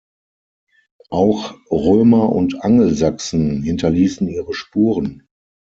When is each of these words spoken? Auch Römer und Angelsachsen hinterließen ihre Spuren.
Auch 1.11 1.53
Römer 1.69 2.31
und 2.31 2.63
Angelsachsen 2.63 3.61
hinterließen 3.61 4.27
ihre 4.29 4.55
Spuren. 4.55 5.27